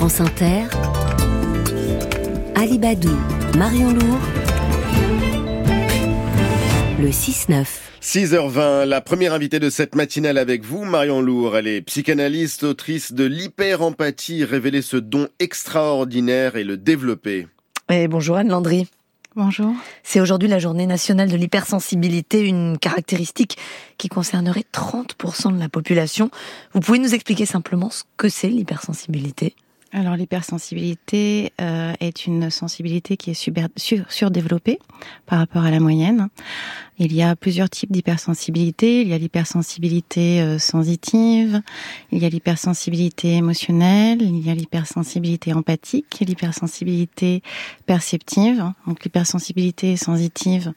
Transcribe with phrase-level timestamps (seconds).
[0.00, 0.62] France Inter,
[2.54, 3.14] Alibadou,
[3.58, 4.18] Marion Lourd,
[6.98, 7.66] le 6-9.
[8.00, 11.58] 6h20, la première invitée de cette matinale avec vous, Marion Lourd.
[11.58, 17.46] Elle est psychanalyste, autrice de l'hyper-empathie, révéler ce don extraordinaire et le développer.
[17.90, 18.88] Et bonjour Anne Landry.
[19.36, 19.74] Bonjour.
[20.02, 23.58] C'est aujourd'hui la journée nationale de l'hypersensibilité, une caractéristique
[23.98, 26.30] qui concernerait 30% de la population.
[26.72, 29.54] Vous pouvez nous expliquer simplement ce que c'est l'hypersensibilité?
[29.92, 33.68] Alors l'hypersensibilité euh, est une sensibilité qui est
[34.08, 34.78] surdéveloppée
[35.26, 36.28] par rapport à la moyenne.
[37.02, 39.00] Il y a plusieurs types d'hypersensibilité.
[39.00, 41.62] Il y a l'hypersensibilité euh, sensitive,
[42.12, 47.42] il y a l'hypersensibilité émotionnelle, il y a l'hypersensibilité empathique, l'hypersensibilité
[47.86, 48.70] perceptive.
[48.86, 50.74] Donc l'hypersensibilité sensitive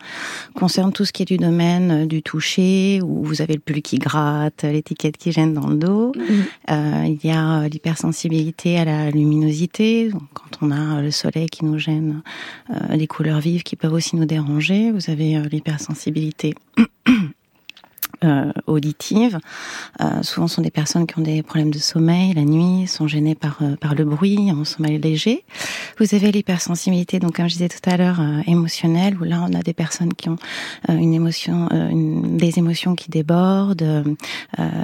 [0.55, 3.81] concerne tout ce qui est du domaine euh, du toucher, où vous avez le pull
[3.81, 6.13] qui gratte, l'étiquette qui gêne dans le dos.
[6.15, 6.45] Mhm.
[6.71, 11.65] Euh, il y a l'hypersensibilité à la luminosité, donc quand on a le soleil qui
[11.65, 12.21] nous gêne,
[12.69, 14.91] euh, les couleurs vives qui peuvent aussi nous déranger.
[14.93, 16.53] Vous avez l'hypersensibilité sensibilité
[18.23, 19.39] euh, auditives.
[20.01, 23.07] Euh, souvent, ce sont des personnes qui ont des problèmes de sommeil la nuit, sont
[23.07, 25.43] gênées par euh, par le bruit, ont un sommeil léger.
[25.99, 29.61] Vous avez l'hypersensibilité, donc comme je disais tout à l'heure, émotionnelle, où là, on a
[29.61, 30.37] des personnes qui ont
[30.89, 34.03] une émotion, des émotions qui débordent,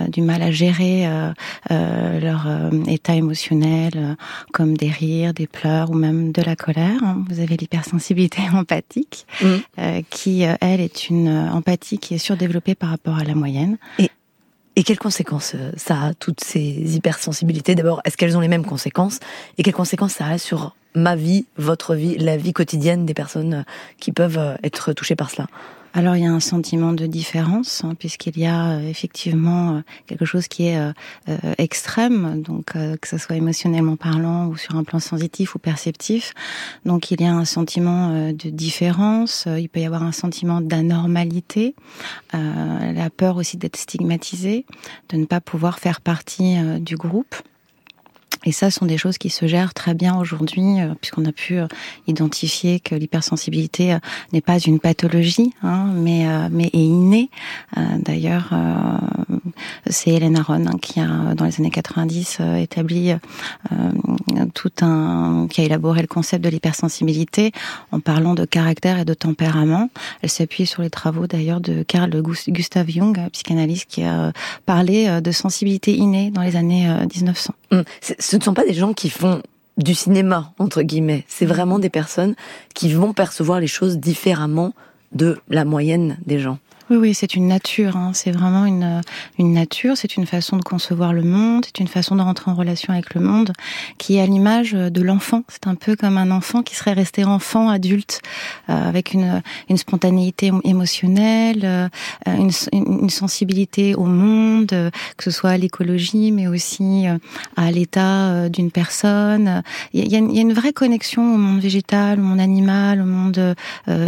[0.10, 1.08] du mal à gérer
[1.70, 2.48] leur
[2.88, 4.18] état émotionnel,
[4.54, 7.02] comme des rires, des pleurs ou même de la colère.
[7.30, 10.02] Vous avez l'hypersensibilité empathique, mmh.
[10.10, 13.78] qui elle est une empathie qui est surdéveloppée par rapport à moyenne.
[13.98, 14.10] Et,
[14.76, 17.76] et quelles conséquences euh, ça a, toutes ces hypersensibilités?
[17.76, 19.20] D'abord, est-ce qu'elles ont les mêmes conséquences?
[19.58, 23.54] Et quelles conséquences ça a sur ma vie, votre vie, la vie quotidienne des personnes
[23.54, 23.64] euh,
[24.00, 25.48] qui peuvent euh, être touchées par cela?
[25.94, 29.82] Alors il y a un sentiment de différence hein, puisqu'il y a euh, effectivement euh,
[30.06, 30.94] quelque chose qui est euh,
[31.58, 36.34] extrême, donc que ce soit émotionnellement parlant ou sur un plan sensitif ou perceptif.
[36.86, 41.76] Donc il y a un sentiment de différence, il peut y avoir un sentiment d'anormalité,
[42.34, 44.66] la peur aussi d'être stigmatisé,
[45.10, 47.36] de ne pas pouvoir faire partie du groupe.
[48.46, 51.60] Et ça, sont des choses qui se gèrent très bien aujourd'hui, euh, puisqu'on a pu
[51.60, 51.68] euh,
[52.08, 54.00] identifier que l'hypersensibilité euh,
[54.32, 57.30] n'est pas une pathologie, hein, mais mais est innée.
[57.76, 58.54] D'ailleurs,
[59.88, 63.14] c'est Hélène Aron hein, qui a, dans les années 90, établi
[64.54, 67.52] tout un, qui a élaboré le concept de l'hypersensibilité
[67.92, 69.90] en parlant de caractère et de tempérament.
[70.22, 74.32] Elle s'appuie sur les travaux d'ailleurs de Carl Gustav Jung, psychanalyste, qui a
[74.66, 79.10] parlé de sensibilité innée dans les années 1900 ce ne sont pas des gens qui
[79.10, 79.42] font
[79.78, 81.26] du cinéma, entre guillemets.
[81.28, 82.36] C'est vraiment des personnes
[82.74, 84.74] qui vont percevoir les choses différemment
[85.12, 86.60] de la moyenne des gens.
[86.90, 87.98] Oui, oui, c'est une nature.
[87.98, 88.12] Hein.
[88.14, 89.02] C'est vraiment une,
[89.38, 89.96] une nature.
[89.96, 91.66] C'est une façon de concevoir le monde.
[91.66, 93.54] C'est une façon de rentrer en relation avec le monde
[94.00, 95.44] qui est à l'image de l'enfant.
[95.50, 98.22] C'est un peu comme un enfant qui serait resté enfant, adulte,
[98.70, 101.88] euh, avec une, une spontanéité émotionnelle, euh,
[102.26, 107.06] une, une, sensibilité au monde, euh, que ce soit à l'écologie, mais aussi
[107.56, 109.62] à l'état d'une personne.
[109.94, 113.06] Il y, a, y, a, une vraie connexion au monde végétal, au monde animal, au
[113.06, 113.56] monde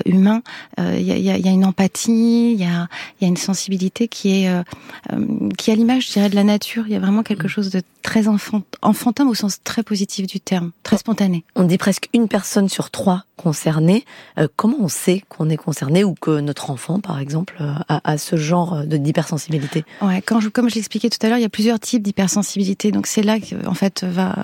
[0.06, 0.42] humain.
[0.80, 2.54] Il y, a, y a une empathie.
[2.54, 2.71] Il y a
[3.20, 4.64] il y a une sensibilité qui est euh,
[5.12, 6.84] euh, qui à l'image, je dirais, de la nature.
[6.88, 7.50] Il y a vraiment quelque mm.
[7.50, 11.44] chose de très enfant, enfantin au sens très positif du terme, très spontané.
[11.56, 14.06] On dit presque une personne sur trois concernée.
[14.38, 17.56] Euh, comment on sait qu'on est concerné ou que notre enfant, par exemple,
[17.90, 19.84] a, a ce genre de d'hypersensibilité?
[20.02, 22.92] Ouais, quand je, comme je l'expliquais tout à l'heure, il y a plusieurs types d'hypersensibilité.
[22.92, 24.36] Donc c'est là que, en fait, va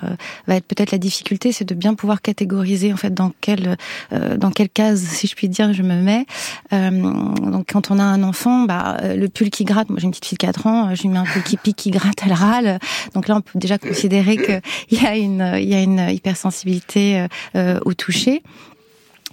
[0.46, 3.76] va être peut-être la difficulté, c'est de bien pouvoir catégoriser en fait dans quelle
[4.10, 6.26] dans quelle case, si je puis dire, je me mets.
[6.72, 10.10] donc quand on a un enfant, bah, euh, le pull qui gratte, moi j'ai une
[10.10, 12.18] petite fille de 4 ans, euh, je lui mets un pull qui pique, qui gratte,
[12.24, 12.78] elle râle.
[13.14, 17.78] Donc là, on peut déjà considérer qu'il y a une, y a une hypersensibilité euh,
[17.84, 18.42] au toucher.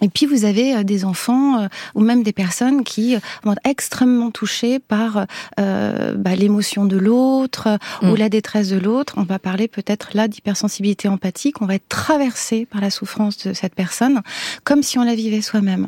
[0.01, 3.53] Et puis vous avez euh, des enfants euh, ou même des personnes qui euh, vont
[3.53, 5.25] être extrêmement touchées par
[5.57, 8.15] bah, l'émotion de l'autre ou mm.
[8.15, 9.15] la détresse de l'autre.
[9.17, 11.61] On va parler peut-être là d'hypersensibilité empathique.
[11.61, 14.21] On va être traversé par la souffrance de cette personne
[14.63, 15.87] comme si on la vivait soi-même.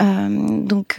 [0.00, 0.98] donc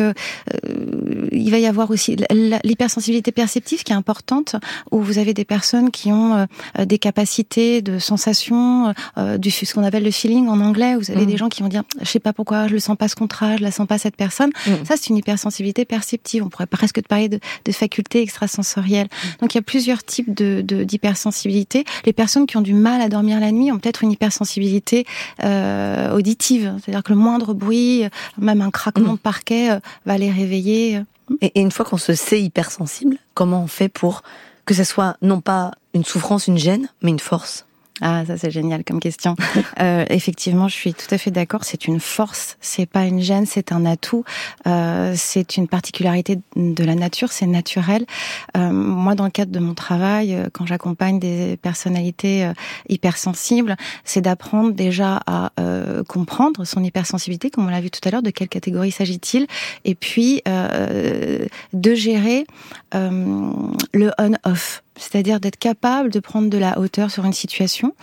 [1.32, 2.18] il va y avoir aussi
[2.64, 4.56] l'hypersensibilité perceptive qui est importante
[4.92, 6.48] où vous avez des personnes qui ont
[6.80, 8.94] des capacités de sensation,
[9.38, 10.96] du ce qu'on appelle le feeling en anglais.
[10.96, 11.30] Vous avez mm.
[11.30, 13.58] des gens qui vont dire je sais pas pourquoi je le sens pas ce contrat,
[13.58, 14.52] je la sens pas cette personne.
[14.66, 14.86] Mm.
[14.86, 16.44] Ça, c'est une hypersensibilité perceptive.
[16.44, 19.08] On pourrait presque parler de, de facultés extrasensorielles.
[19.08, 19.28] Mm.
[19.42, 21.86] Donc, il y a plusieurs types de d'hypersensibilité.
[22.06, 25.06] Les personnes qui ont du mal à dormir la nuit ont peut-être une hypersensibilité
[25.44, 28.06] euh, auditive, c'est-à-dire que le moindre bruit,
[28.38, 29.18] même un craquement mm.
[29.18, 31.02] de parquet, euh, va les réveiller.
[31.42, 34.24] Et, et une fois qu'on se sait hypersensible, comment on fait pour
[34.66, 37.66] que ce soit non pas une souffrance, une gêne, mais une force?
[38.02, 39.36] Ah, ça c'est génial comme question.
[39.80, 41.64] euh, effectivement, je suis tout à fait d'accord.
[41.64, 44.24] C'est une force, c'est pas une gêne, c'est un atout.
[44.66, 48.06] Euh, c'est une particularité de la nature, c'est naturel.
[48.58, 52.54] Euh, moi, dans le cadre de mon travail, euh, quand j'accompagne des personnalités euh,
[52.90, 58.12] hypersensibles, c'est d'apprendre déjà à euh, comprendre son hypersensibilité, comme on l'a vu tout à
[58.12, 59.46] l'heure, de quelle catégorie s'agit-il,
[59.86, 62.46] et puis euh, de gérer
[62.94, 67.96] le on-off c'est-à-dire d'être capable de prendre de la hauteur sur une situation.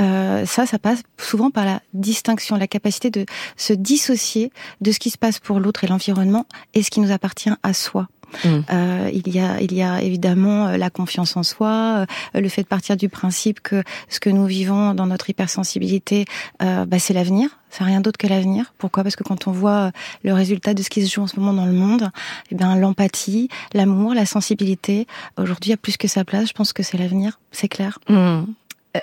[0.00, 3.26] Euh, ça, ça passe souvent par la distinction, la capacité de
[3.56, 4.50] se dissocier
[4.80, 7.72] de ce qui se passe pour l'autre et l'environnement et ce qui nous appartient à
[7.72, 8.08] soi.
[8.44, 8.48] Mmh.
[8.72, 12.48] Euh, il y a, il y a évidemment euh, la confiance en soi, euh, le
[12.48, 16.24] fait de partir du principe que ce que nous vivons dans notre hypersensibilité,
[16.62, 17.50] euh, bah, c'est l'avenir.
[17.70, 18.72] C'est rien d'autre que l'avenir.
[18.78, 19.02] Pourquoi?
[19.02, 19.90] Parce que quand on voit
[20.22, 22.10] le résultat de ce qui se joue en ce moment dans le monde,
[22.52, 26.48] eh bien l'empathie, l'amour, la sensibilité, aujourd'hui a plus que sa place.
[26.48, 27.98] Je pense que c'est l'avenir, c'est clair.
[28.08, 28.42] Mmh.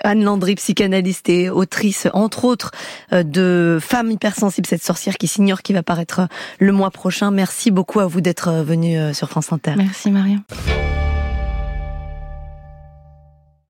[0.02, 2.70] Anne Landry, psychanalyste et autrice, entre autres,
[3.12, 6.28] euh, de Femmes hypersensibles, cette sorcière qui s'ignore, qui va paraître
[6.58, 7.30] le mois prochain.
[7.30, 9.74] Merci beaucoup à vous d'être venu sur France Inter.
[9.76, 10.40] Merci Marion.